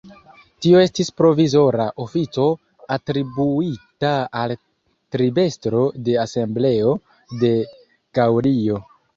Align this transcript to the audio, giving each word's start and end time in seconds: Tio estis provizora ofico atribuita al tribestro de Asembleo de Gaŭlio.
Tio 0.65 0.79
estis 0.83 1.11
provizora 1.21 1.85
ofico 2.05 2.45
atribuita 2.95 4.15
al 4.45 4.55
tribestro 5.17 5.85
de 6.09 6.19
Asembleo 6.25 6.99
de 7.45 7.57
Gaŭlio. 8.21 8.85